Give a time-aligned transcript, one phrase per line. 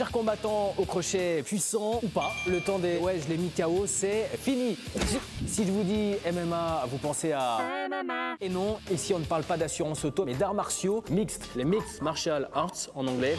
[0.00, 3.84] Chers combattants au crochet puissant ou pas, le temps des ouais, je l'ai mis KO,
[3.84, 4.78] c'est fini.
[5.46, 8.36] Si je vous dis MMA, vous pensez à MMA.
[8.40, 12.00] Et non, ici on ne parle pas d'assurance auto, mais d'arts martiaux mixtes, les mixed
[12.00, 13.36] martial arts en anglais.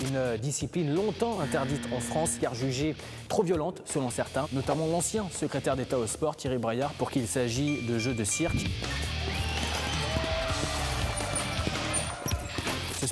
[0.00, 2.94] Une discipline longtemps interdite en France car jugée
[3.28, 7.82] trop violente selon certains, notamment l'ancien secrétaire d'État au sport Thierry Braillard pour qu'il s'agit
[7.82, 8.64] de jeux de cirque.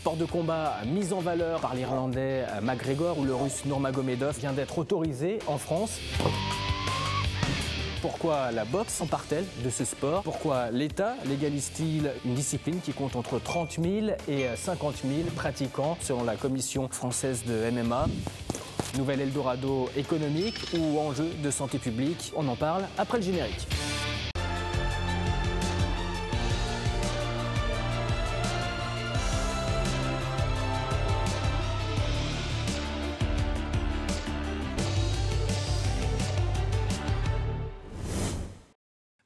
[0.06, 4.78] Sport de combat mis en valeur par l'Irlandais McGregor ou le Russe Nurmagomedov vient d'être
[4.78, 5.98] autorisé en France.
[8.02, 10.22] Pourquoi la boxe s'empare-t-elle de ce sport?
[10.22, 16.22] Pourquoi l'État légalise-t-il une discipline qui compte entre 30 000 et 50 000 pratiquants selon
[16.22, 18.06] la commission française de MMA
[18.98, 22.32] Nouvel Eldorado économique ou enjeu de santé publique?
[22.36, 23.66] On en parle après le générique.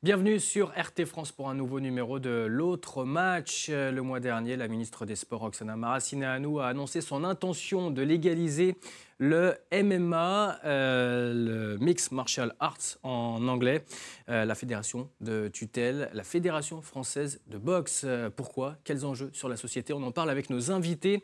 [0.03, 3.69] Bienvenue sur RT France pour un nouveau numéro de l'autre match.
[3.69, 8.77] Le mois dernier, la ministre des Sports, Roxana Maracineanu, a annoncé son intention de légaliser
[9.21, 13.85] le MMA, euh, le Mixed Martial Arts en anglais,
[14.31, 18.05] euh, la fédération de tutelle, la fédération française de boxe.
[18.07, 18.77] Euh, pourquoi?
[18.83, 19.93] Quels enjeux sur la société?
[19.93, 21.23] On en parle avec nos invités.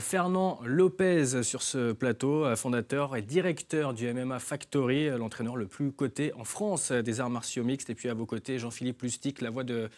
[0.00, 6.32] Fernand Lopez sur ce plateau, fondateur et directeur du MMA Factory, l'entraîneur le plus coté
[6.34, 7.90] en France des arts martiaux mixtes.
[7.90, 9.88] Et puis à vos côtés, Jean-Philippe Lustig, la voix de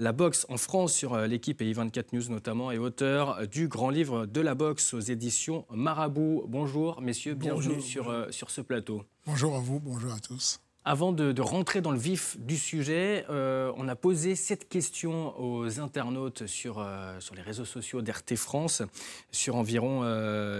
[0.00, 4.26] la boxe en France sur l'équipe et I24 News notamment, et auteur du grand livre
[4.26, 6.44] de la boxe aux éditions Marabout.
[6.48, 9.04] Bonjour messieurs, bienvenue sur, euh, sur ce plateau.
[9.26, 10.60] Bonjour à vous, bonjour à tous.
[10.84, 15.80] Avant de, rentrer dans le vif du sujet, euh, on a posé cette question aux
[15.80, 18.82] internautes sur, euh, sur les réseaux sociaux d'RT France,
[19.32, 20.02] sur environ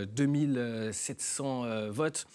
[0.04, 2.26] 2700 votes.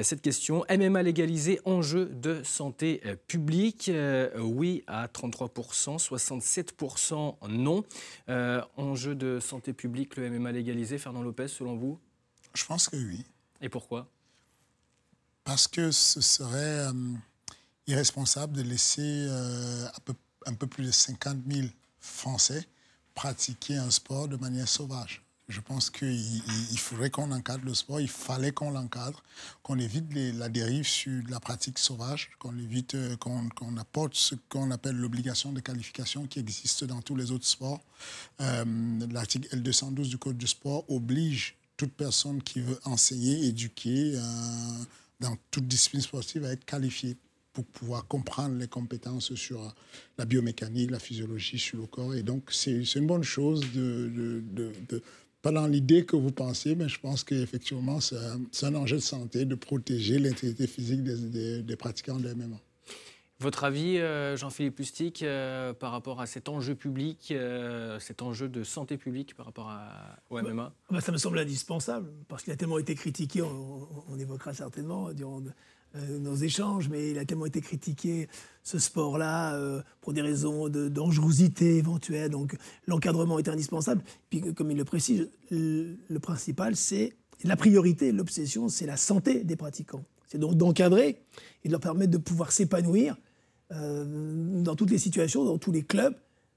[0.00, 3.90] Cette question, MMA légalisé, enjeu de santé publique
[4.38, 7.82] Oui à 33%, 67% non.
[8.76, 11.98] enjeu de santé publique, le MMA légalisé, Fernand Lopez, selon vous?
[12.54, 13.24] Je pense que oui.
[13.60, 14.10] Et pourquoi
[15.44, 16.92] Parce que ce serait euh,
[17.86, 19.86] irresponsable de laisser euh,
[20.46, 22.66] un, peu, plus de 50 000 Français
[23.14, 25.22] pratiquer un sport de manière sauvage.
[25.48, 29.20] Je pense qu'il faudrait qu'on encadre le sport, il fallait qu'on l'encadre,
[29.64, 34.70] qu'on évite la dérive sur la pratique sauvage, qu'on évite, euh, qu'on apporte ce qu'on
[34.70, 37.80] appelle l'obligation de qualification qui existe dans tous les autres sports.
[38.38, 44.20] L'article L212 du Code du sport oblige toute personne qui veut enseigner, éduquer euh,
[45.18, 47.16] dans toute discipline sportive va être qualifiée
[47.54, 49.74] pour pouvoir comprendre les compétences sur
[50.18, 52.14] la biomécanique, la physiologie, sur le corps.
[52.14, 55.02] Et donc, c'est une bonne chose de, de,
[55.40, 59.46] pas dans l'idée que vous pensez, mais je pense qu'effectivement, c'est un, enjeu de santé
[59.46, 62.60] de protéger l'intégrité physique des, des pratiquants de MMA.
[63.40, 68.50] Votre avis, euh, Jean-Philippe Lustig, euh, par rapport à cet enjeu public, euh, cet enjeu
[68.50, 72.42] de santé publique par rapport à, au MMA bah, bah, Ça me semble indispensable, parce
[72.42, 75.40] qu'il a tellement été critiqué, on, évoquera certainement durant
[75.94, 78.28] nos échanges, mais il a tellement été critiqué,
[78.62, 79.58] ce sport-là,
[80.02, 82.30] pour des raisons de dangerosité éventuelle.
[82.30, 84.02] Donc l'encadrement est indispensable.
[84.28, 89.44] Puis, comme il le précise, le, le principal, c'est la priorité, l'obsession, c'est la santé
[89.44, 90.04] des pratiquants.
[90.26, 91.22] C'est donc d'encadrer
[91.64, 93.16] et de leur permettre de pouvoir s'épanouir
[93.70, 96.14] dans toutes les situations, dans tous les clubs,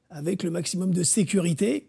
[0.09, 1.88] avec le maximum de sécurité,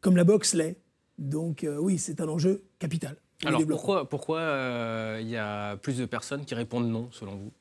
[0.00, 0.76] comme la boxe l'est.
[1.18, 3.16] Donc euh, oui, c'est un enjeu capital.
[3.44, 7.52] Alors pourquoi, pourquoi euh, il y a plus de personnes qui répondent non, selon vous?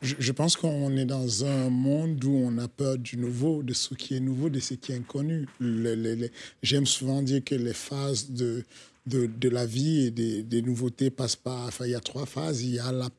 [0.00, 3.94] Je, pense qu'on est dans un monde où on a peur du nouveau, de ce
[3.94, 5.46] qui est nouveau, de ce qui est inconnu.
[6.60, 8.64] J'aime souvent dire que les phases de,
[9.06, 11.68] de, de la vie et des, des, nouveautés passent par...
[11.68, 12.64] Enfin, il y a trois phases.
[12.64, 13.10] Il y a la, la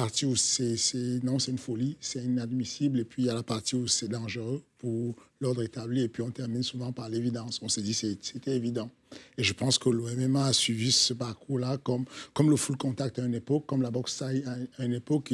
[0.00, 0.76] partie où c'est
[1.22, 4.08] non, c'est une folie, c'est inadmissible, et puis il y a la partie où c'est
[4.08, 7.60] dangereux pour l'ordre établi, et puis on termine souvent par l'évidence.
[7.62, 8.90] On s'est dit c'était évident.
[9.38, 12.04] Et je pense que l'OMMA a suivi ce parcours-là comme,
[12.34, 15.32] comme le full contact à une époque, comme la boxe à une époque,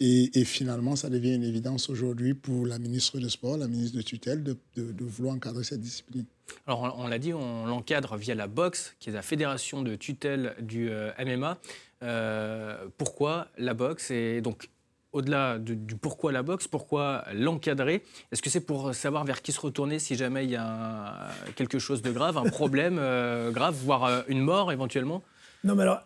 [0.00, 4.02] et, finalement, ça devient une évidence aujourd'hui pour la ministre de Sport, la ministre de
[4.02, 6.24] tutelle, de, de, vouloir encadrer cette discipline.
[6.68, 10.54] Alors, on, l'a dit, on l'encadre via la boxe, qui est la fédération de tutelle
[10.60, 11.58] du euh, MMA.
[12.02, 14.68] Euh, pourquoi la boxe Et donc,
[15.12, 18.02] au-delà du, pourquoi la boxe, pourquoi l'encadrer?
[18.30, 21.78] Est-ce que c'est pour savoir vers qui se retourner si jamais il y a quelque
[21.78, 25.22] chose de grave, un problème euh, grave, voire une mort éventuellement?
[25.64, 26.02] Non, mais alors,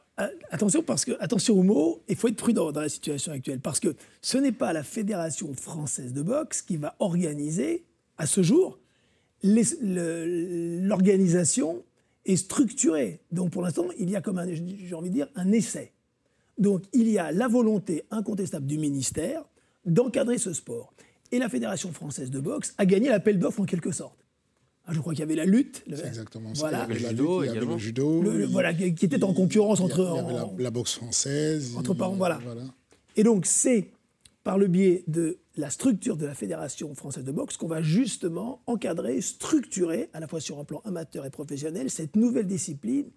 [0.51, 3.81] attention, parce que, attention aux mots, il faut être prudent dans la situation actuelle, parce
[3.81, 7.85] que ce n'est pas la Fédération française de boxe qui va organiser,
[8.19, 8.79] à ce jour,
[9.43, 11.83] l'organisation
[12.25, 13.21] est structuré.
[13.31, 15.93] Donc pour l'instant, il y a comme j'ai envie de dire, un essai.
[16.59, 19.43] Donc il y a la volonté incontestable du ministère
[19.85, 20.93] d'encadrer ce sport.
[21.33, 24.19] Et la Fédération française de boxe a gagné l'appel d'offres en quelque sorte.
[24.85, 25.85] Ah, je crois qu'il y avait la lutte.
[25.89, 26.81] C'est exactement voilà.
[26.81, 26.87] ça.
[26.91, 28.23] Il y avait le judo, il y avait le judo.
[28.23, 30.01] Le- le- voilà, qui était en concurrence entre.
[30.01, 31.77] Il y avait la, boxe française.
[31.77, 32.41] Entre parents, voilà.
[32.45, 32.63] voilà.
[33.17, 33.91] Et donc, c'est
[34.45, 38.63] par le biais de la structure de la Fédération française de boxe qu'on va justement
[38.67, 43.11] encadrer, structurer, à la fois sur un plan amateur et professionnel, cette nouvelle discipline,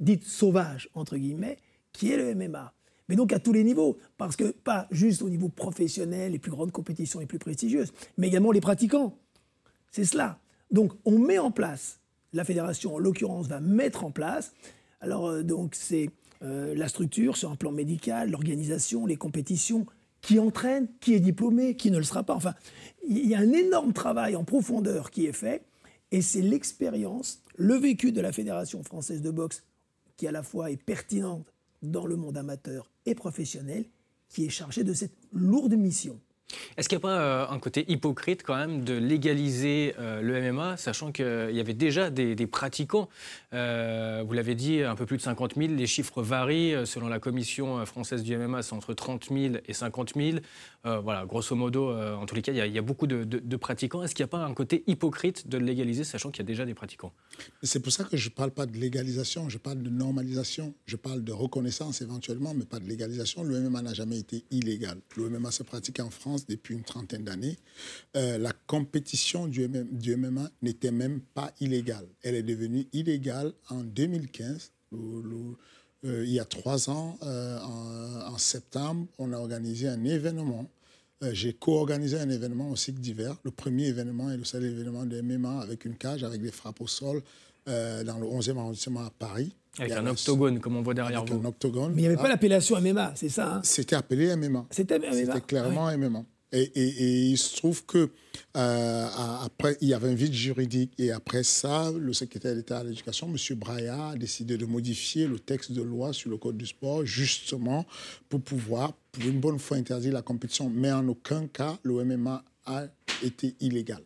[0.00, 1.58] dite sauvage, entre guillemets,
[1.92, 2.72] qui est le MMA.
[3.08, 6.50] Mais donc à tous les niveaux, parce que pas juste au niveau professionnel, les plus
[6.50, 9.16] grandes compétitions les plus prestigieuses, mais également les pratiquants.
[9.90, 10.38] C'est cela.
[10.70, 12.00] Donc on met en place,
[12.32, 14.52] la fédération en l'occurrence va mettre en place,
[15.00, 16.10] alors euh, donc c'est
[16.42, 19.86] euh, la structure sur un plan médical, l'organisation, les compétitions,
[20.22, 22.34] qui entraîne, qui est diplômé, qui ne le sera pas.
[22.34, 22.54] Enfin,
[23.06, 25.64] il y a un énorme travail en profondeur qui est fait,
[26.12, 29.64] et c'est l'expérience, le vécu de la Fédération française de boxe,
[30.16, 31.52] qui à la fois est pertinente
[31.82, 33.84] dans le monde amateur et professionnel,
[34.28, 36.20] qui est chargé de cette lourde mission.
[36.76, 40.52] Est-ce qu'il n'y a pas euh, un côté hypocrite quand même de légaliser euh, le
[40.52, 43.08] MMA, sachant qu'il y avait déjà des, pratiquants
[43.54, 45.72] Euh, Vous l'avez dit, un peu plus de 50 000.
[45.74, 46.74] Les chiffres varient.
[46.74, 50.38] Euh, Selon la commission euh, française du MMA, c'est entre 30 000 et 50 000.
[50.84, 53.38] Euh, voilà, grosso modo, euh, en tous les cas, il y a, beaucoup de, de-
[53.38, 54.02] de pratiquants.
[54.02, 56.48] Est-ce qu'il n'y a pas un côté hypocrite de le légaliser, sachant qu'il y a
[56.48, 57.12] déjà des pratiquants?
[57.62, 60.96] C'est pour ça que je ne parle pas de légalisation, je parle de normalisation, je
[60.96, 63.42] parle de reconnaissance éventuellement, mais pas de légalisation.
[63.44, 64.98] Le MMA n'a jamais été illégal.
[65.16, 67.56] Le MMA se pratique en France depuis une trentaine d'années.
[68.16, 72.06] Euh, la compétition du MMA, du MMA n'était même pas illégale.
[72.22, 74.70] Elle est devenue illégale en 2015.
[74.92, 75.56] Le- le-
[76.10, 80.68] euh, il y a trois ans, euh, en, en septembre, on a organisé un événement
[81.22, 83.36] euh, J'ai co-organisé un événement au cycle d'hiver.
[83.44, 86.80] Le premier événement est le seul événement de MMA avec une cage, avec des frappes
[86.80, 87.22] au sol,
[87.68, 89.54] euh, dans le 11e arrondissement à Paris.
[89.78, 91.40] Avec Il y un octogone, comme on voit derrière Avec vous.
[91.40, 91.92] un octogone.
[91.94, 93.60] Mais il n'y avait Ah, pas l'appellation MMA, c'est ça hein?
[93.62, 94.66] C'était appelé MMA.
[94.70, 96.24] C'était MMA C'était clairement MMA.
[96.52, 98.10] Et, il se trouve que
[98.56, 99.08] euh,
[99.42, 100.92] après, il y avait un vide juridique.
[100.98, 103.58] Et après ça, le secrétaire d'État à l'éducation, M.
[103.58, 107.86] Braya, a décidé de modifier le texte de loi sur le code du sport, justement
[108.28, 110.70] pour pouvoir, pour une bonne fois, interdire la compétition.
[110.70, 112.84] Mais en aucun cas, le MMA a
[113.22, 114.02] été illégal.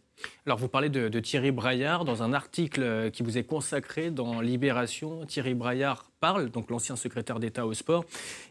[0.46, 4.40] Alors, vous parlez de, Thierry Braillard dans un article euh, qui vous est consacré dans
[4.40, 5.26] Libération.
[5.26, 8.04] Thierry Braillard parle, donc l'ancien secrétaire d'État au sport,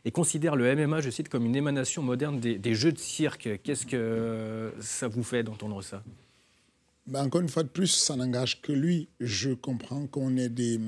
[0.04, 3.50] et considère le MMA, je cite, comme une émanation moderne des, jeux de cirque.
[3.64, 6.04] Qu'est-ce que euh, ça vous fait d'entendre ça?
[7.08, 9.08] Ben, encore une fois de plus, ça n'engage que lui.
[9.20, 10.80] Je comprends qu'on ait des,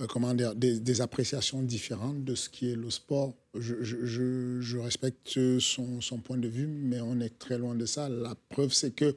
[0.00, 3.34] euh, comment dire, des, appréciations différentes de ce qui est le sport.
[3.54, 8.08] Je, respecte son point de vue, mais on est très loin de ça.
[8.08, 9.14] La preuve, c'est que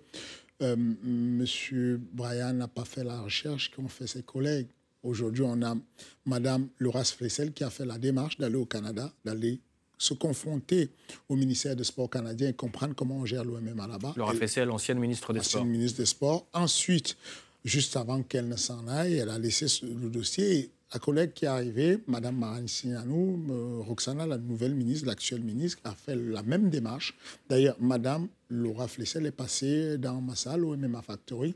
[0.61, 1.45] euh, M.
[2.13, 4.67] Brian n'a pas fait la recherche qu'ont fait ses collègues.
[5.03, 5.75] Aujourd'hui, on a
[6.25, 9.59] Mme Laura Flessel qui a fait la démarche d'aller au Canada, d'aller
[9.97, 10.89] se confronter
[11.29, 14.13] au ministère des Sports canadien et comprendre comment on gère l'OMM là-bas.
[14.17, 15.65] Laura Flessel, l'ancienne ministre des ancienne Sports.
[15.65, 16.47] ministre des Sports.
[16.53, 17.17] Ensuite,
[17.63, 20.71] juste avant qu'elle ne s'en aille, elle a laissé le dossier.
[20.95, 22.67] La collègue qui est arrivée, Mme Marine
[23.49, 27.17] euh, Roxana, la nouvelle ministre, l'actuelle ministre, a fait la même démarche.
[27.49, 31.53] D'ailleurs, Mme Laura Flessel est passée dans ma salle au MMA Factory.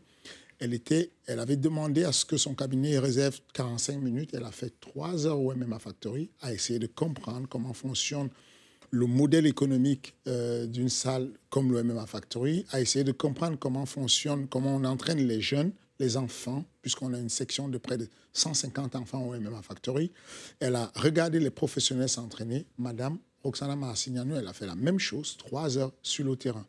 [0.60, 4.32] Elle, était, elle avait demandé à ce que son cabinet réserve 45 minutes.
[4.34, 8.28] Elle a fait 3 heures au MMA Factory à essayer de comprendre comment fonctionne
[8.92, 13.86] le modèle économique euh, d'une salle comme le MMA Factory, à essayer de comprendre comment
[13.86, 18.08] fonctionne, comment on entraîne les jeunes, les enfants, puisqu'on a une section de près de
[18.34, 20.12] 150 enfants au MMA Factory.
[20.60, 22.66] Elle a regardé les professionnels s'entraîner.
[22.78, 26.66] Madame Roxana Marcignano, elle a fait la même chose, trois heures sur le terrain.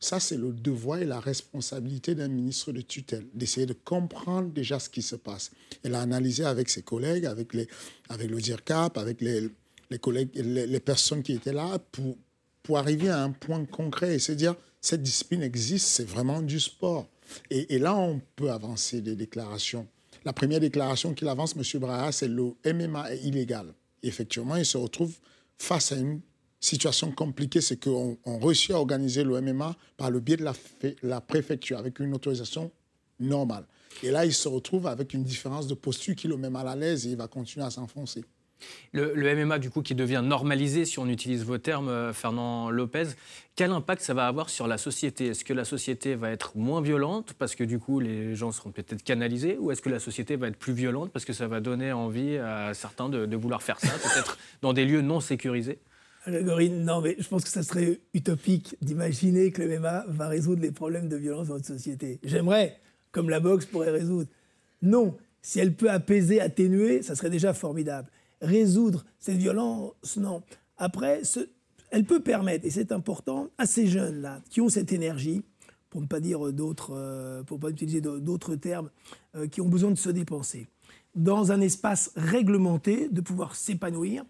[0.00, 4.78] Ça, c'est le devoir et la responsabilité d'un ministre de tutelle, d'essayer de comprendre déjà
[4.78, 5.50] ce qui se passe.
[5.82, 7.66] Elle a analysé avec ses collègues, avec, les,
[8.08, 9.48] avec le DIRCAP, avec les,
[9.90, 12.16] les collègues, les personnes qui étaient là, pour,
[12.62, 16.60] pour arriver à un point concret et se dire, cette discipline existe, c'est vraiment du
[16.60, 17.08] sport.
[17.50, 19.86] Et, là, on peut avancer des déclarations.
[20.24, 21.80] La première déclaration qu'il avance, M.
[21.80, 23.72] Braha, c'est le MMA est illégal.
[24.02, 25.14] Effectivement, il se retrouve
[25.56, 26.20] face à une
[26.60, 30.54] situation compliquée, c'est qu'on on réussit à organiser le MMA par le biais de la,
[31.02, 32.70] la préfecture, avec une autorisation
[33.20, 33.64] normale.
[34.02, 36.76] Et là, il se retrouve avec une différence de posture qui le met mal à
[36.76, 38.24] l'aise et il va continuer à s'enfoncer.
[38.92, 42.70] Le, le MMA, du coup, qui devient normalisé, si on utilise vos termes, euh, Fernand
[42.70, 43.08] Lopez,
[43.56, 45.28] quel impact ça va avoir sur la société?
[45.28, 48.70] Est-ce que la société va être moins violente parce que, du coup, les gens seront
[48.70, 49.56] peut-être canalisés?
[49.58, 52.36] Ou est-ce que la société va être plus violente parce que ça va donner envie
[52.36, 55.78] à certains de, de vouloir faire ça, peut-être dans des lieux non sécurisés?
[56.26, 60.72] Non, mais je pense que ça serait utopique d'imaginer que le MMA va résoudre les
[60.72, 62.18] problèmes de violence dans notre société.
[62.22, 62.78] J'aimerais,
[63.12, 64.28] comme la boxe pourrait résoudre.
[64.82, 68.08] Non, Si elle peut apaiser, atténuer, ça serait déjà formidable.
[68.40, 70.42] Résoudre cette violence, non.
[70.76, 71.22] Après,
[71.90, 75.42] elle peut permettre, et c'est important, à ces jeunes-là qui ont cette énergie,
[75.90, 78.90] pour ne pas dire d'autres, euh, pour pas utiliser d'autres termes,
[79.34, 80.68] euh, qui ont besoin de se dépenser,
[81.14, 84.24] dans un espace réglementé, de pouvoir s'épanouir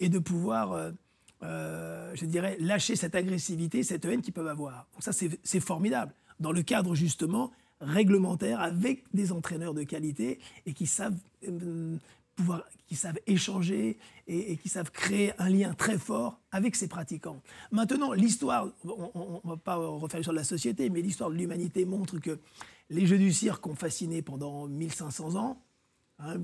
[0.00, 0.92] et de pouvoir,
[1.42, 4.88] euh, je dirais, lâcher cette agressivité, cette haine qu'ils peuvent avoir.
[4.94, 6.12] Donc ça, c'est formidable.
[6.40, 11.18] Dans le cadre justement réglementaire, avec des entraîneurs de qualité et qui savent
[12.86, 17.40] qui savent échanger et, qui savent créer un lien très fort avec ces pratiquants.
[17.70, 21.84] Maintenant, l'histoire, on ne va pas refaire l'histoire de la société, mais l'histoire de l'humanité
[21.84, 22.38] montre que
[22.90, 25.60] les Jeux du cirque ont fasciné pendant 1500 ans,
[26.18, 26.36] hein,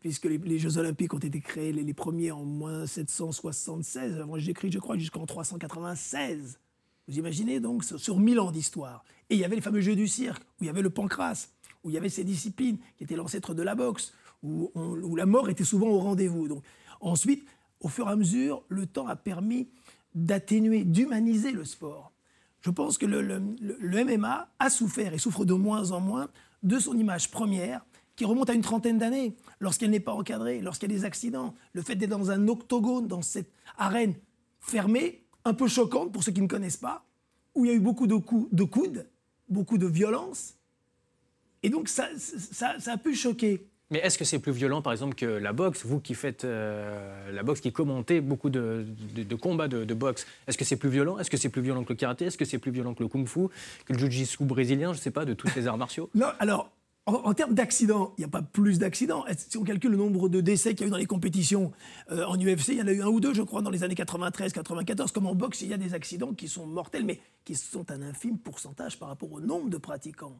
[0.00, 4.78] puisque les, Jeux olympiques ont été créés, les, premiers en moins 776, avant j'écris, je
[4.78, 6.58] crois, jusqu'en 396.
[7.08, 9.04] Vous imaginez donc sur 1000 ans d'histoire.
[9.30, 11.48] Et il y avait les fameux Jeux du cirque, où il y avait le pancras,
[11.82, 15.48] où il y avait ces disciplines qui étaient l'ancêtre de la boxe, où, la mort
[15.48, 16.48] était souvent au rendez-vous.
[16.48, 16.62] Donc,
[17.00, 17.46] ensuite,
[17.80, 19.68] au fur et à mesure, le temps a permis
[20.14, 22.12] d'atténuer, d'humaniser le sport.
[22.60, 23.40] Je pense que le,
[24.04, 26.28] MMA a souffert et souffre de moins en moins
[26.62, 27.84] de son image première
[28.16, 31.54] qui remonte à une trentaine d'années, lorsqu'elle n'est pas encadrée, lorsqu'il y a des accidents.
[31.72, 34.14] Le fait d'être dans un octogone, dans cette arène
[34.58, 37.06] fermée, un peu choquante pour ceux qui ne connaissent pas,
[37.54, 39.08] où il y a eu beaucoup de coups de coude,
[39.48, 40.54] beaucoup de violence.
[41.62, 43.68] Et donc ça, ça a pu choquer.
[43.90, 45.84] Mais est-ce que c'est plus violent, par exemple, que la boxe?
[45.84, 48.84] Vous qui faites euh, la boxe, qui commentez beaucoup de,
[49.40, 51.18] combats de, boxe, est-ce que c'est plus violent?
[51.18, 52.26] Est-ce que c'est plus violent que le karaté?
[52.26, 53.48] Est-ce que c'est plus violent que le kung-fu
[53.86, 54.92] Que le jiu-jitsu brésilien?
[54.92, 56.70] Je ne sais pas, de tous ces arts martiaux Non, alors,
[57.06, 59.24] en, termes d'accidents, il n'y a pas plus d'accidents.
[59.34, 61.72] Si on calcule le nombre de décès qu'il y a eu dans les compétitions
[62.10, 63.84] euh, en UFC, il y en a eu un ou deux, je crois, dans les
[63.84, 65.12] années 93-94.
[65.12, 68.02] Comme en boxe, il y a des accidents qui sont mortels, mais qui sont un
[68.02, 70.38] infime pourcentage par rapport au nombre de pratiquants.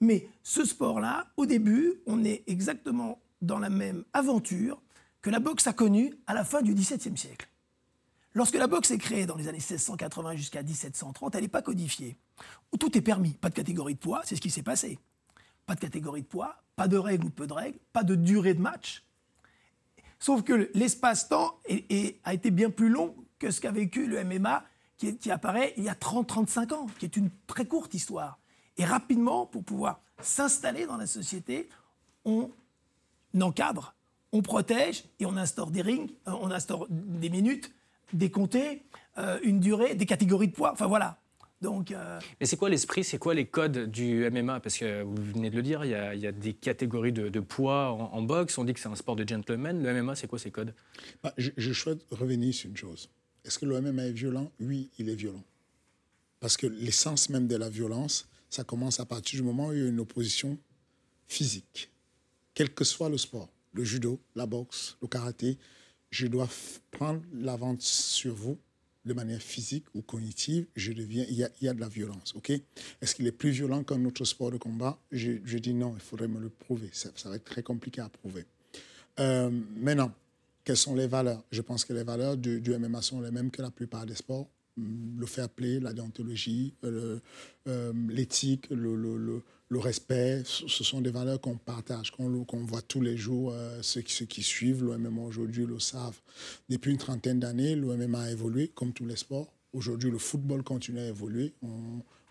[0.00, 4.80] Mais ce sport-là, au début, on est exactement dans la même aventure
[5.22, 7.48] que la boxe a connue à la fin du XVIIe siècle.
[8.34, 12.16] Lorsque la boxe est créée dans les années 1680 jusqu'à 1730, elle n'est pas codifiée.
[12.78, 14.98] Tout est permis, pas de catégorie de poids, c'est ce qui s'est passé.
[15.64, 18.52] Pas de catégorie de poids, pas de règles ou peu de règles, pas de durée
[18.52, 19.04] de match.
[20.18, 21.58] Sauf que l'espace-temps
[22.24, 24.64] a été bien plus long que ce qu'a vécu le MMA
[24.98, 28.38] qui, qui apparaît il y a 30-35 ans, qui est une très courte histoire.
[28.78, 31.68] Et rapidement, pour pouvoir s'installer dans la société,
[32.24, 32.50] on
[33.40, 33.94] encadre,
[34.32, 37.72] on protège et on instaure des rings, euh, on instaure des minutes,
[38.12, 38.82] des comptés,
[39.18, 40.72] euh, une durée, des catégories de poids.
[40.72, 41.18] Enfin voilà.
[41.62, 45.16] Donc, euh, Mais c'est quoi l'esprit, c'est quoi les codes du MMA Parce que vous
[45.16, 48.58] venez de le dire, il y a, des catégories de, poids en, boxe.
[48.58, 49.82] On dit que c'est un sport de gentleman.
[49.82, 50.74] Le MMA, c'est quoi ces codes?
[51.22, 53.08] Bah, je, je souhaite revenir sur une chose.
[53.44, 54.50] Est-ce que le MMA est violent?
[54.60, 55.42] Oui, il est violent.
[56.40, 59.78] Parce que l'essence même de la violence, ça commence à partir du moment où il
[59.78, 60.58] y a une opposition
[61.26, 61.90] physique.
[62.54, 65.58] Quel que soit le sport, le judo, la boxe, le karaté,
[66.10, 66.48] je dois
[66.90, 68.58] prendre l'avance sur vous
[69.04, 72.50] de manière physique ou cognitive, je deviens, il y a, de la violence, ok?
[73.00, 74.98] Est-ce qu'il est plus violent qu'un autre sport de combat?
[75.12, 76.90] Je, dis non, il faudrait me le prouver.
[76.92, 78.44] Ça, va être très compliqué à prouver.
[79.20, 80.12] Euh, maintenant,
[80.64, 81.44] quelles sont les valeurs?
[81.52, 84.48] Je pense que les valeurs du MMA sont les mêmes que la plupart des sports
[84.76, 87.18] le fair play, la déontologie, euh,
[87.68, 93.52] euh, l'éthique, le, respect, ce sont des valeurs qu'on partage, qu'on voit tous les jours.
[93.52, 96.20] Euh, ceux, qui, qui suivent l'OMMA aujourd'hui le savent.
[96.68, 99.52] Depuis une trentaine d'années, l'OMMA a évolué, comme tous les sports.
[99.72, 101.52] Aujourd'hui, le football continue à évoluer.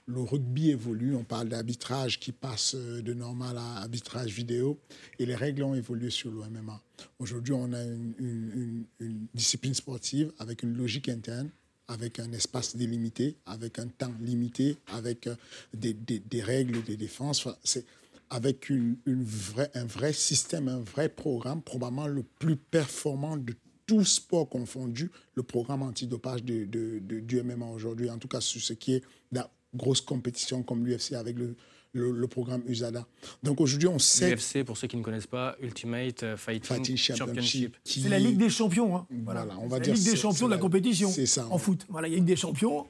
[0.07, 1.15] le rugby évolue.
[1.15, 4.79] On parle d'arbitrage qui passe de normal à arbitrage vidéo.
[5.19, 6.81] Et les règles ont évolué sur l'OMMA.
[7.19, 8.85] Aujourd'hui, on a une
[9.33, 11.49] discipline sportive avec une logique interne
[11.87, 15.35] avec un espace délimité, avec un temps limité, avec euh,
[15.73, 17.47] des, des, règles de défense.
[17.63, 17.85] c'est
[18.29, 23.53] avec une, vraie, un vrai système, un vrai programme, probablement le plus performant de
[23.85, 28.93] tout sport confondu, le programme antidopage du MMA aujourd'hui, en tout cas sur ce qui
[28.93, 31.55] est la grosse compétition comme l'UFC avec le,
[31.95, 33.05] le, programme USADA.
[33.43, 34.31] Donc aujourd'hui, on sait.
[34.31, 37.77] L'UFC, pour ceux qui ne connaissent pas, Ultimate euh, Fighting, Championship.
[37.83, 38.95] C'est la Ligue des champions.
[38.97, 39.07] Hein.
[39.23, 39.47] Voilà.
[39.61, 39.93] on va dire.
[39.93, 41.09] La Ligue des champions de la, compétition.
[41.09, 41.47] C'est ça.
[41.49, 41.85] En foot.
[41.89, 42.87] Voilà, il y a une des champions.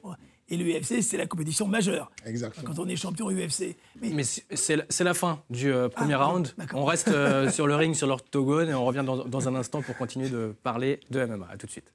[0.48, 2.10] Et l'UFC, c'est la compétition majeure.
[2.24, 2.72] Exactement.
[2.72, 3.76] Quand on est champion UFC.
[4.00, 6.48] Mais, c'est la fin du euh, premier ah, round.
[6.72, 9.82] On reste euh, sur le ring, sur l'orthogone, et on revient dans, dans un instant
[9.82, 11.48] pour continuer de parler de MMA.
[11.50, 11.92] A tout de suite.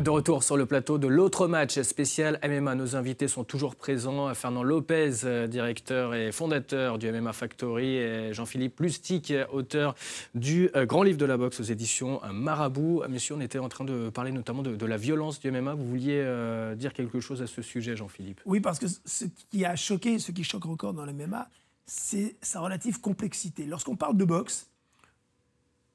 [0.00, 2.76] De retour sur le plateau de l'autre match spécial MMA.
[2.76, 4.32] Nos invités sont toujours présents.
[4.32, 9.96] Fernand Lopez, euh, directeur et fondateur du MMA Factory, et Jean-Philippe Lustig, auteur
[10.36, 13.02] du euh, grand livre de la boxe aux éditions Marabout.
[13.08, 15.74] Messieurs, on était en train de parler notamment de, la violence du MMA.
[15.74, 18.40] Vous vouliez euh, dire quelque chose à ce sujet, Jean-Philippe?
[18.44, 21.48] Oui, parce que ce qui a choqué, ce qui choque encore dans le MMA,
[21.86, 23.64] c'est sa relative complexité.
[23.66, 24.68] Lorsqu'on parle de boxe,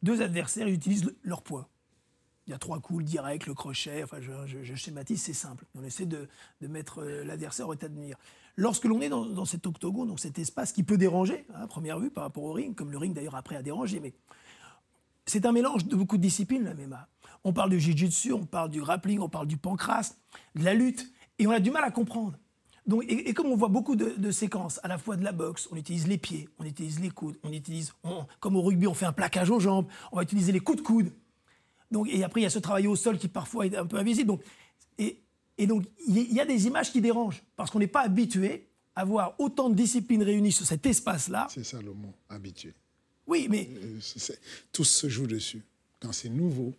[0.02, 1.70] deux adversaires utilisent leur poids.
[2.46, 5.66] Il y a trois coups, le direct, le crochet, enfin je, schématise, c'est simple.
[5.76, 6.28] On essaie de,
[6.62, 8.18] mettre euh, l'adversaire au état de nuire.
[8.58, 12.00] Lorsque l'on est dans, cet octogone, dans cet espace qui peut déranger, hein, à première
[12.00, 14.14] vue, par rapport au ring, comme le ring d'ailleurs après a dérangé, mais
[15.26, 17.08] c'est un mélange de beaucoup de disciplines, la MMA.
[17.46, 20.16] On parle du jiu-jitsu, on parle du grappling, on parle du pancras,
[20.56, 22.38] de la lutte, et on a du mal à comprendre.
[22.86, 25.78] Donc, et, comme on voit beaucoup de, séquences, à la fois de la boxe, on
[25.78, 27.94] utilise les pieds, on utilise les coudes, on utilise,
[28.42, 30.84] comme au rugby, on fait un plaquage aux jambes, on va utiliser les coups de
[30.84, 31.14] coude.
[31.94, 33.98] Donc, et après, il y a ce travail au sol qui parfois est un peu
[33.98, 34.28] invisible.
[34.28, 34.42] Donc,
[34.98, 35.20] et,
[35.58, 39.06] et donc, il y a des images qui dérangent parce qu'on n'est pas habitué à
[39.06, 41.48] voir autant de disciplines réunies sur cet espace-là.
[41.50, 42.74] C'est ça le mot, habitué.
[43.28, 43.70] Oui, mais.
[43.72, 44.00] Euh,
[44.72, 45.64] tout se joue dessus.
[46.00, 46.74] Quand c'est nouveau,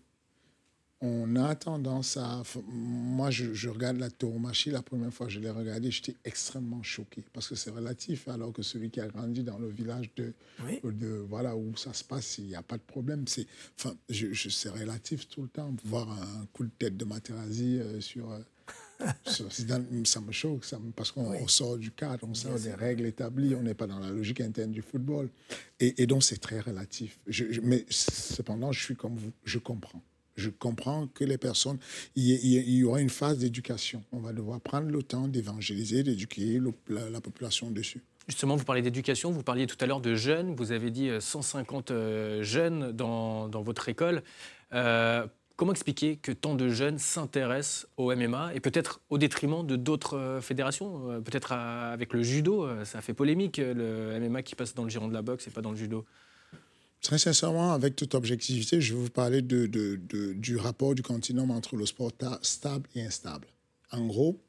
[1.05, 2.43] on a tendance à.
[2.67, 7.23] Moi, je, regarde la tauromachie, la première fois que je l'ai regardée, j'étais extrêmement choqué
[7.33, 10.33] parce que c'est relatif, alors que celui qui a grandi dans le village de,
[10.83, 13.25] de voilà, où ça se passe, il n'y a pas de problème.
[13.29, 13.47] C'est
[13.79, 15.75] enfin, je, c'est relatif tout le temps.
[15.85, 18.31] Voir un coup de tête de Materazzi euh, sur.
[18.33, 18.39] Euh,
[20.05, 23.63] ça me choque ça parce qu'on sort du cadre, on sort des règles établies, on
[23.63, 25.29] n'est pas dans la logique interne du football.
[25.81, 27.19] Et, donc c'est très relatif.
[27.63, 30.03] mais cependant, je suis comme vous, je comprends
[30.37, 31.79] je comprends que les personnes,
[32.17, 34.03] il y, aura une phase d'éducation.
[34.13, 38.03] On va devoir prendre le temps d'évangéliser, d'éduquer la, population dessus.
[38.27, 41.91] Justement, vous parlez d'éducation, vous parliez tout à l'heure de jeunes, vous avez dit 150
[41.91, 44.23] euh, euh, jeunes dans, votre école.
[44.73, 45.27] Euh,
[45.57, 50.41] comment expliquer que tant de jeunes s'intéressent au MMA et peut-être au détriment de d'autres
[50.43, 55.07] fédérations Peut-être avec le judo, ça fait polémique, le MMA qui passe dans le giron
[55.07, 56.05] de la boxe et pas dans le judo?
[57.05, 61.85] Très sincèrement, avec toute objectivité, je vais vous parler du rapport du continent entre le
[61.85, 63.47] sport stable et instable.
[63.93, 64.41] En gros,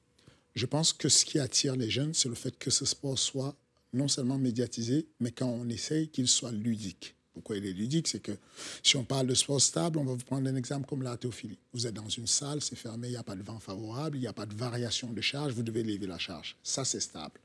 [0.55, 3.57] je pense que ce qui attire les jeunes, c'est le fait que ce sport soit
[3.91, 7.13] non seulement médiatisé, mais quand on essaye qu'il soit ludique.
[7.33, 8.07] Pourquoi il est ludique?
[8.07, 8.38] C'est que
[8.81, 11.59] si on parle de sport stable, on va vous prendre un exemple comme la théophilie.
[11.74, 14.22] Vous êtes dans une salle, c'est fermé, il n'y a pas de vent favorable, il
[14.22, 16.55] n'y a pas de variation de charge, vous devez lever la charge.
[16.63, 17.37] Ça, c'est stable.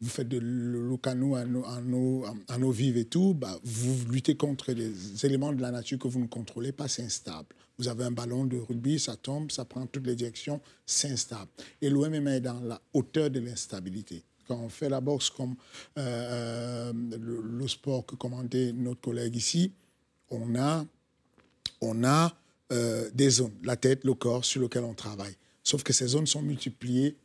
[0.00, 5.24] Vous faites de l'ocano en eau, en, eau et tout, bah, vous luttez contre les
[5.24, 7.48] éléments de la nature que vous ne contrôlez pas, c'est instable.
[7.78, 11.50] Vous avez un ballon de rugby, ça tombe, ça prend toutes les directions, c'est instable.
[11.82, 15.56] Et l'OMM est dans la hauteur de l'instabilité quand on fait la boxe comme
[15.98, 19.72] euh, euh, le, sport que commandait notre collègue ici,
[20.30, 20.84] on a,
[21.80, 22.32] on a
[22.72, 25.36] euh, des zones, la tête, le corps sur lequel on travaille.
[25.62, 27.16] Sauf que ces zones sont multipliées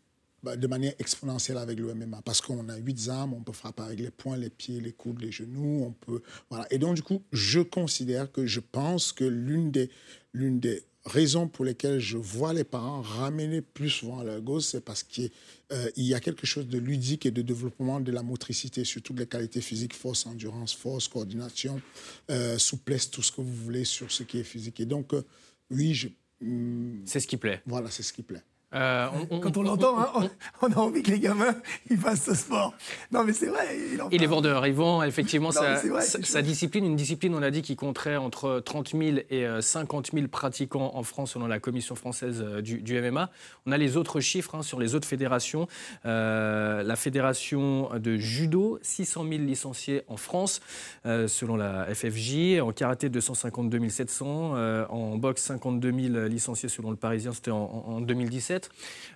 [0.44, 3.84] bah, de manière exponentielle avec le MMA parce qu'on a huit armes, on peut frapper
[3.84, 6.66] avec les poings, les pieds, les coudes, les genoux, on peut voilà.
[6.72, 9.90] Et donc du coup, je considère que je pense que l'une des
[10.34, 14.70] l'une des raisons pour lesquelles je vois les parents ramener plus souvent à leur gosse,
[14.70, 15.32] c'est parce qu'il
[15.72, 19.20] euh, y a quelque chose de ludique et de développement de la motricité sur toutes
[19.20, 21.82] les qualités physiques, force, endurance, force, coordination,
[22.30, 24.80] euh, souplesse, tout ce que vous voulez sur ce qui est physique.
[24.80, 25.24] Et donc, euh,
[25.72, 26.10] oui, je...
[26.40, 27.62] Hmm, c'est ce qui plaît.
[27.66, 28.44] Voilà, c'est ce qui plaît.
[28.74, 29.08] Euh,
[29.42, 30.30] Quand on l'entend, hein,
[30.62, 31.56] on, a envie que les gamins
[31.90, 32.74] ils fassent ce sport.
[33.12, 33.78] Non, mais c'est vrai.
[34.12, 34.66] Il, est vendeur.
[34.66, 39.18] Ils vont effectivement sa, discipline, une discipline, on a dit, qui compterait entre 30 000
[39.30, 43.30] et 50 euh, 000 pratiquants en France selon la Commission française euh, du, MMA.
[43.66, 45.68] On a les autres chiffres hein, sur les autres fédérations.
[46.06, 50.62] la fédération de judo, 600 000 licenciés en France
[51.04, 52.60] selon la FFJ.
[52.62, 54.88] En karaté, 252 700.
[54.90, 57.34] en boxe, 52 000 licenciés selon le Parisien.
[57.34, 58.61] C'était en 2017.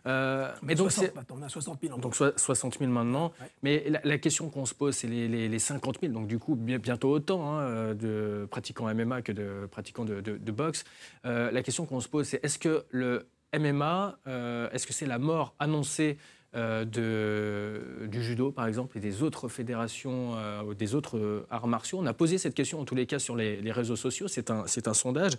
[0.08, 1.98] Euh, mais donc 60, on a 60 000.
[1.98, 3.32] Donc 60 000 maintenant.
[3.64, 6.14] Mais la, question qu'on se pose, c'est les, 50 000.
[6.14, 10.84] Donc du coup, bientôt autant hein, de pratiquants MMA que de pratiquants de, boxe.
[11.26, 13.28] Euh, la question qu'on se pose, c'est est-ce que le
[13.58, 16.20] MMA, euh, est-ce que c'est la mort annoncée euh,
[16.56, 22.00] de, du judo, par exemple, et des autres fédérations, euh, des autres euh, arts martiaux.
[22.00, 24.28] On a posé cette question, en tous les cas, sur les, réseaux sociaux.
[24.28, 25.34] C'est un, un, sondage.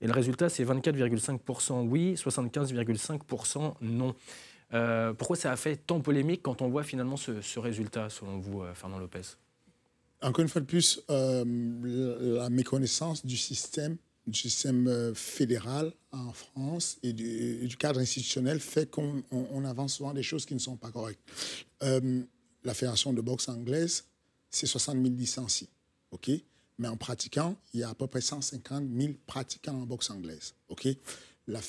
[0.00, 4.14] Et le résultat, c'est 24,5% oui, 75,5% non.
[5.18, 8.62] pourquoi ça a fait tant polémique quand on voit finalement ce, ce résultat, selon vous,
[8.74, 9.36] Fernand Lopez?
[10.22, 16.98] Encore une fois de plus, la méconnaissance du système du système euh, fédéral en France
[17.02, 21.20] et du, cadre institutionnel fait qu'on avance souvent des choses qui ne sont pas correctes.
[21.82, 22.22] Euh,
[22.64, 24.04] la fédération de boxe anglaise,
[24.50, 25.68] c'est 60 000 licenciés,
[26.10, 26.30] ok?
[26.78, 30.54] Mais en pratiquant, il y a à peu près 150 000 pratiquants en boxe anglaise,
[30.68, 30.88] ok?
[31.46, 31.60] La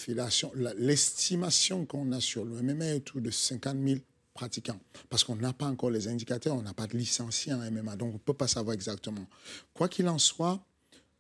[0.78, 4.00] l'estimation qu'on a sur le MMA est autour de 50 000
[4.34, 4.80] pratiquants.
[5.10, 8.10] Parce qu'on n'a pas encore les indicateurs, on n'a pas de licenciés en MMA, donc
[8.12, 9.26] on ne peut pas savoir exactement.
[9.74, 10.64] Quoi qu'il en soit,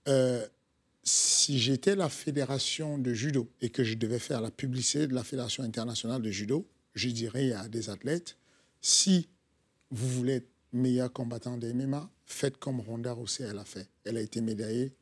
[0.07, 0.45] euh,
[1.05, 5.23] si j'étais la fédération de judo et que je devais faire la publicité de la
[5.23, 8.37] fédération internationale de judo, je dirais à des athlètes,
[8.81, 9.29] si
[9.91, 13.87] vous voulez être meilleur combattant de MMA, faites comme Ronda Rousey elle a fait.
[14.03, 14.93] Elle a été médaillée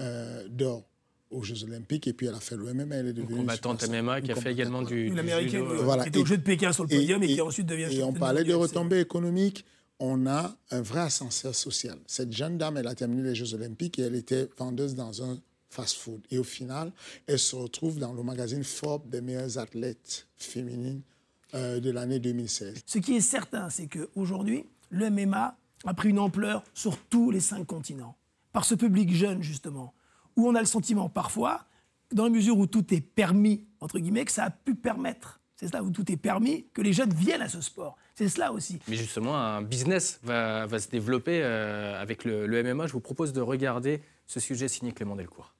[0.00, 0.88] euh, d'or
[1.30, 2.94] aux Jeux Olympiques et puis elle a fait le MMA.
[2.94, 5.08] Elle est devenue une combattante MMA qui a fait également du.
[5.08, 6.04] Une américaine voilà.
[6.04, 8.12] qui était au Jeu de Pékin sur le podium et, qui ensuite devient Et on
[8.12, 9.64] parlait de retombées économiques.
[10.00, 11.98] On a un vrai ascenseur social.
[12.06, 15.40] Cette jeune dame, elle a terminé les Jeux Olympiques et elle était vendeuse dans un
[15.70, 16.20] fast-food.
[16.30, 16.92] Et au final,
[17.26, 21.02] elle se retrouve dans le magazine Forbes des meilleures athlètes féminines
[21.54, 22.82] euh, de l'année 2016.
[22.86, 27.40] Ce qui est certain, c'est qu'aujourd'hui, le MMA a pris une ampleur sur tous les
[27.40, 28.16] cinq continents.
[28.52, 29.94] Par ce public jeune, justement,
[30.36, 31.66] où on a le sentiment parfois,
[32.12, 35.68] dans la mesure où tout est permis, entre guillemets, que ça a pu permettre, c'est
[35.68, 37.96] cela où tout est permis, que les jeunes viennent à ce sport.
[38.14, 38.78] C'est cela aussi.
[38.88, 42.86] Mais justement, un business va, va se développer euh, avec le, le MMA.
[42.86, 45.54] Je vous propose de regarder ce sujet signé Clément Delcourt.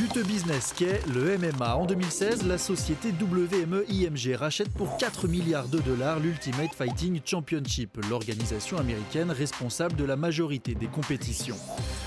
[0.00, 1.76] Juteux business qu'est le MMA.
[1.76, 8.78] En 2016, la société WME-IMG rachète pour 4 milliards de dollars l'Ultimate Fighting Championship, l'organisation
[8.78, 11.58] américaine responsable de la majorité des compétitions.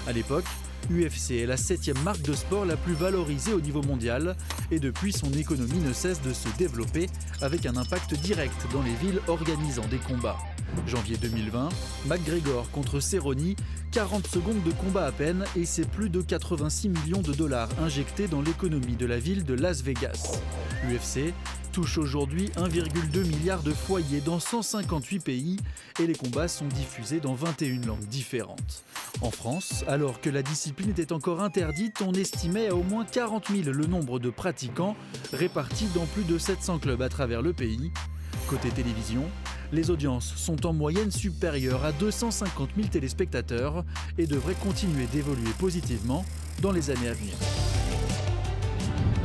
[0.08, 0.46] À l'époque,
[0.90, 4.36] UFC est la septième marque de sport la plus valorisée au niveau mondial
[4.72, 7.06] et depuis son économie ne cesse de se développer
[7.44, 10.40] avec un impact direct dans les villes organisant des combats.
[10.88, 11.70] Janvier 2020,
[12.06, 13.56] McGregor contre Cerrone,
[13.92, 18.28] 40 secondes de combat à peine et c'est plus de 86 millions de dollars injectés
[18.28, 20.40] dans l'économie de la ville de Las Vegas.
[20.88, 21.34] L'UFC
[21.72, 25.58] touche aujourd'hui 1,2 milliard de foyers dans 158 pays
[26.00, 28.84] et les combats sont diffusés dans 21 langues différentes.
[29.22, 33.48] En France, alors que la discipline était encore interdite, on estimait à au moins 40
[33.48, 34.96] 000 le nombre de pratiquants
[35.32, 37.92] répartis dans plus de 700 clubs à travers le pays.
[38.48, 39.30] Côté télévision,
[39.72, 43.84] les audiences sont en moyenne supérieures à 250 000 téléspectateurs
[44.18, 46.24] et devraient continuer d'évoluer positivement
[46.62, 47.34] dans les années à venir.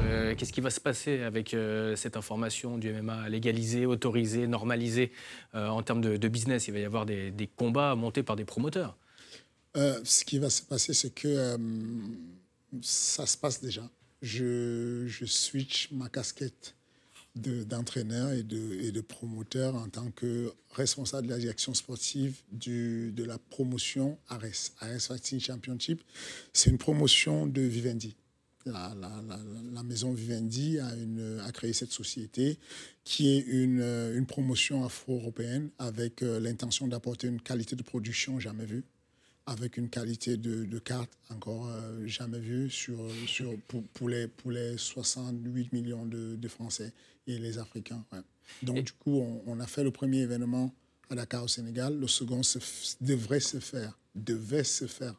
[0.01, 5.13] Euh, Qu'est-ce qui va se passer avec euh, cette information du MMA légalisée, autorisée, normalisée
[5.55, 6.69] euh, en termes de, de business?
[6.69, 8.97] Il va y avoir des, des combats montés par des promoteurs.
[9.77, 11.59] Euh, ce qui va se passer, c'est que euh,
[12.81, 13.83] ça se passe déjà.
[14.23, 16.75] Je, je switch ma casquette
[17.41, 22.41] de- d'entraîneur et, de, et de promoteur en tant que responsable de la direction sportive
[22.53, 26.03] du, de la promotion ARES, ARES Fighting Championship.
[26.53, 28.17] C'est une promotion de Vivendi.
[28.67, 29.23] La, la-
[29.73, 32.59] la- maison Vivendi a, une- a créé cette société
[33.05, 38.67] qui est une, une promotion afro-européenne avec euh, l'intention d'apporter une qualité de production jamais
[38.67, 38.85] vue
[39.49, 44.29] avec une qualité de, de carte encore euh, jamais vue sur, sur, pour, pour les,
[44.29, 46.93] pour les 68 millions de, de Français
[47.27, 48.05] et les Africains.
[48.13, 48.21] ouais.
[48.63, 50.75] Donc, Et- du coup, on, on a fait le premier événement
[51.11, 51.99] à Dakar au Sénégal.
[51.99, 52.59] Le second se
[53.01, 55.15] devrait se faire, devait se faire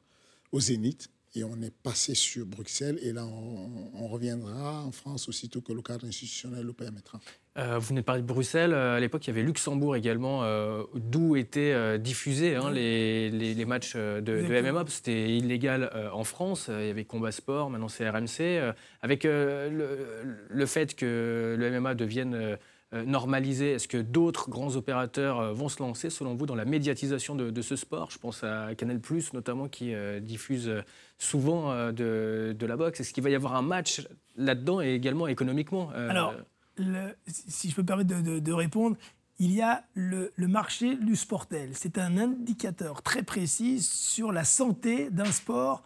[0.51, 1.09] au Zénith.
[1.35, 2.97] Et on est passé sur Bruxelles.
[3.03, 7.19] Et là, on, on reviendra en France aussitôt que le cadre institutionnel le permettra.
[7.57, 8.73] Euh, vous venez de parler de Bruxelles.
[8.73, 13.29] Euh, À l'époque, il y avait Luxembourg également, euh, d'où étaient euh, diffusés hein, les,
[13.29, 14.61] les- les matchs de, de.
[14.61, 14.71] MMA.
[14.73, 16.69] parce que C'était illégal euh, en France.
[16.73, 18.39] Il y avait Combat Sport, maintenant c'est RMC.
[18.41, 22.57] Euh, avec euh, le, le fait que le MMA devienne
[23.05, 27.35] normalisé, est-ce que d'autres grands opérateurs euh, vont se lancer, selon vous, dans la médiatisation
[27.35, 28.09] de, de ce sport?
[28.09, 28.99] Je pense à Canal,
[29.33, 30.81] notamment, qui euh, diffuse euh,
[31.19, 32.99] souvent euh, de, de la boxe.
[33.01, 36.33] Est-ce qu'il va y avoir un match là-dedans et également économiquement Euh, Alors,
[37.27, 38.95] si je peux me permettre de, de- de répondre,
[39.37, 41.71] il y a le, le marché du sportel.
[41.73, 45.83] C'est un indicateur très précis sur la santé d'un sport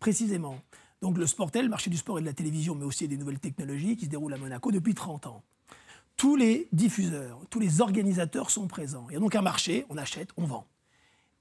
[0.00, 0.58] précisément.
[1.00, 3.40] Donc le sportel, le marché du sport et de la télévision, mais aussi des nouvelles
[3.40, 5.42] technologies qui se déroulent à Monaco depuis 30 ans.
[6.16, 9.06] Tous les diffuseurs, tous les organisateurs sont présents.
[9.10, 10.66] Il y a donc un marché, on achète, on vend.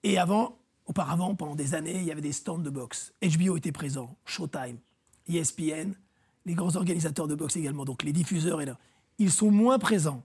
[0.04, 3.14] Et avant, auparavant, pendant des années, il y avait des stands de boxe.
[3.22, 4.78] HBO était présent, Showtime,
[5.28, 5.94] ESPN,
[6.46, 8.78] les grands organisateurs de boxe également, donc les diffuseurs, et là,
[9.18, 10.24] ils sont moins présents.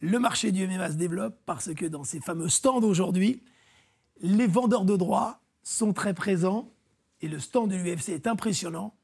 [0.00, 3.42] Le marché du MMA se développe parce que dans ces fameux stands aujourd'hui,
[4.20, 6.70] les vendeurs de droits sont très présents
[7.20, 8.94] et le stand de l'UFC est impressionnant.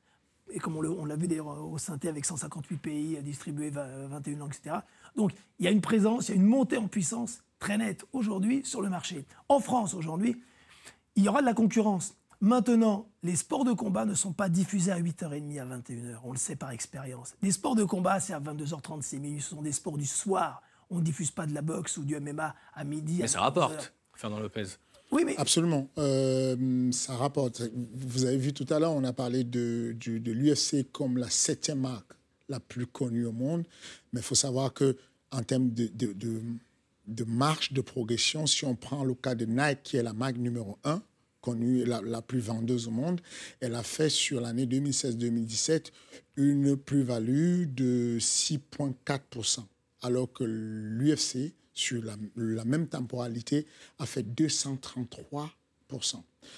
[0.51, 4.55] Et comme on l'a vu d'ailleurs au synthé avec 158 pays distribués, 20 21 langues,
[4.55, 4.77] etc.
[5.17, 8.05] Donc il y a une présence, il y a une montée en puissance très nette
[8.13, 9.25] aujourd'hui sur le marché.
[9.49, 10.41] En France aujourd'hui,
[11.17, 12.15] il y aura de la concurrence.
[12.41, 16.17] Maintenant, les sports de combat ne sont pas diffusés à 8h30, à 21h.
[16.25, 17.35] On le sait par expérience.
[17.43, 19.43] Les sports de combat, c'est à 22h36 minutes.
[19.43, 20.63] Ce sont des sports du soir.
[20.91, 23.21] On ne diffuse pas de la boxe ou du MMA à midi.
[23.21, 23.43] à Mais ça 14h.
[23.43, 24.67] rapporte, Fernand Lopez.
[25.11, 25.37] Oui, mais...
[25.39, 25.89] Absolument.
[25.99, 27.63] Euh, ça rapporte.
[27.95, 31.81] Vous avez vu tout à l'heure, on a parlé de, de, l'UFC comme la septième
[31.81, 32.13] marque
[32.49, 33.65] la plus connue au monde.
[34.13, 34.97] Mais il faut savoir que
[35.31, 36.43] en termes de, de,
[37.07, 40.37] de, marche de progression, si on prend le cas de Nike, qui est la marque
[40.37, 41.03] numéro un,
[41.45, 43.21] connue, la, plus vendeuse au monde,
[43.61, 45.93] elle a fait sur l'année 2016-2017
[46.37, 49.61] une plus-value de 6,4%,
[50.03, 53.67] alors que l'UFC, sur la, même temporalité,
[53.99, 55.51] a fait 233%.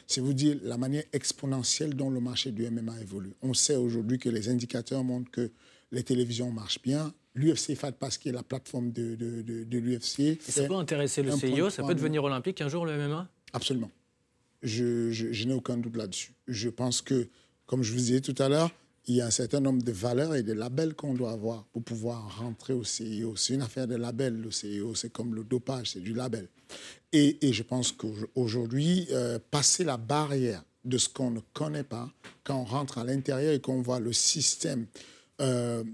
[0.07, 3.33] C'est vous dire la manière exponentielle dont le marché du MMA évolue.
[3.43, 5.51] On sait aujourd'hui que les indicateurs montrent que
[5.91, 7.13] les télévisions marchent bien.
[7.37, 10.41] L'UFC FAT parce qu'il est la plateforme de, de, de, l'UFC.
[10.41, 13.91] Ça peut intéresser le CIO, ça peut devenir olympique un jour le MMA Absolument.
[14.63, 16.33] Je, je n'ai aucun doute là-dessus.
[16.49, 17.29] Je pense que,
[17.67, 18.71] comme je vous disais tout à l'heure,
[19.07, 21.83] il y a un certain nombre de valeurs et de labels qu'on doit avoir pour
[21.85, 23.37] pouvoir rentrer au CIO.
[23.37, 26.49] C'est une affaire de label, le CIO, c'est comme le dopage, c'est du label.
[27.13, 32.11] Et, et je pense qu'aujourd'hui, euh, passer la barrière de ce qu'on ne connaît pas,
[32.45, 34.87] quand on rentre à l'intérieur et qu'on voit le système
[35.41, 35.85] euh,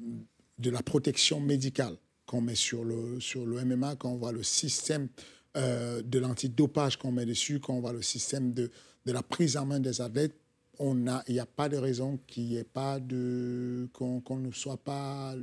[0.59, 4.43] de la protection médicale qu'on met sur le, sur le MMA, quand on voit le
[4.43, 5.09] système
[5.57, 8.71] euh, de l'antidopage qu'on met dessus, quand on voit le système de,
[9.07, 10.35] de la prise en main des athlètes,
[10.81, 13.89] il n'y a pas de raison qu'il n'y ait pas de.
[13.93, 15.35] qu'on ne soit pas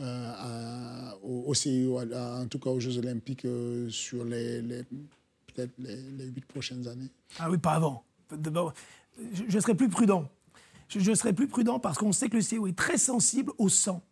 [0.00, 4.62] euh, au, CIO, en tout cas aux Jeux Olympiques, euh, sur les,
[5.46, 7.10] peut-être les huit prochaines années.
[7.38, 8.04] Ah oui, pas avant.
[8.30, 10.28] Je, je serais plus prudent.
[10.88, 13.68] Je, je serais plus prudent parce qu'on sait que le CIO est très sensible au
[13.68, 14.02] sang.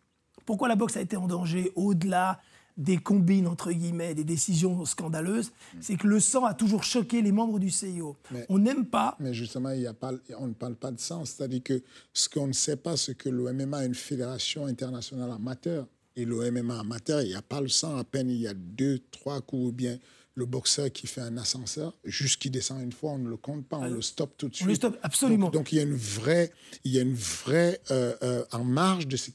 [0.45, 2.39] Pourquoi la boxe a été en danger au-delà
[2.77, 7.31] des combines, entre guillemets, des décisions scandaleuses, c'est que le sang a toujours choqué les
[7.31, 8.17] membres du CIO.
[8.49, 9.15] on n'aime pas...
[9.19, 11.25] Mais justement, il y a pas, on ne parle pas de sang.
[11.25, 15.31] C'est-à-dire que ce qu'on ne sait pas, c'est que le MMA est une fédération internationale
[15.31, 15.87] amateur.
[16.15, 17.97] Et le MMA amateur, il n'y a pas le sang.
[17.97, 19.97] À peine il y a deux, trois coups ou bien
[20.35, 23.67] le boxeur qui fait un ascenseur, juste qui descend une fois, on ne le compte
[23.67, 24.65] pas, on le stoppe tout de suite.
[24.65, 25.49] On le stoppe, absolument.
[25.49, 26.51] Donc, il y a une vraie,
[26.83, 29.29] il y a une vraie euh, euh, en marge de ce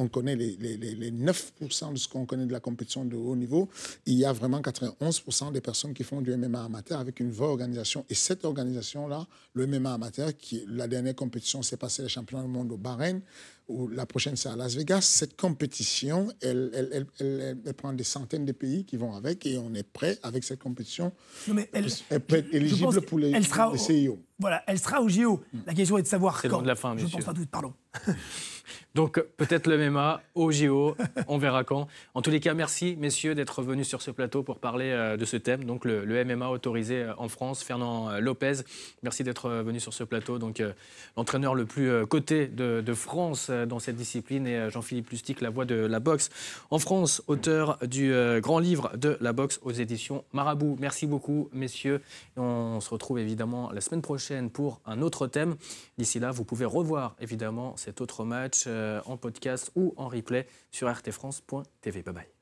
[0.00, 3.36] qu'on connaît, les, les, les 9% de ce qu'on connaît de la compétition de haut
[3.36, 3.68] niveau,
[4.06, 7.48] il y a vraiment 91% des personnes qui font du MMA amateur avec une vraie
[7.48, 8.06] organisation.
[8.08, 12.48] Et cette organisation-là, le MMA amateur, qui la dernière compétition s'est passée les championnats du
[12.48, 13.20] monde au Bahreïn,
[13.92, 15.02] la prochaine c'est à Las Vegas.
[15.02, 19.74] Cette compétition, elle, elle, elle, prend des centaines de pays qui vont avec et on
[19.74, 21.12] est prêt avec cette compétition.
[21.52, 24.18] mais elle, peut être éligible pour les, sera CIO.
[24.40, 25.42] Voilà, elle sera au JO.
[25.66, 26.62] La question est de savoir quand.
[26.62, 27.74] de la fin, Je pense pas tout, pardon.
[28.94, 30.96] Donc peut-être le MMA au JO,
[31.28, 31.86] on verra quand.
[32.14, 35.24] En tous les cas, merci messieurs d'être venus sur ce plateau pour parler euh, de
[35.24, 37.62] ce thème, donc le, MMA autorisé euh, en France.
[37.62, 38.62] Fernand euh, Lopez,
[39.02, 40.62] merci d'être venu sur ce plateau, donc
[41.16, 45.74] l'entraîneur le plus coté de, France dans cette discipline et Jean-Philippe Lustig, la voix de
[45.76, 46.28] la boxe
[46.70, 50.76] en France, auteur du grand livre de la boxe aux éditions Marabout.
[50.80, 52.00] Merci beaucoup messieurs.
[52.36, 55.56] On se retrouve évidemment la semaine prochaine pour un autre thème.
[55.98, 60.46] D'ici là, vous pouvez revoir évidemment cet autre match euh, en podcast ou en replay
[60.70, 62.02] sur rtfrance.tv.
[62.02, 62.39] Bye bye.